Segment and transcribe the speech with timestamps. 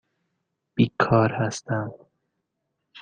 [0.75, 1.93] بیکار هستم.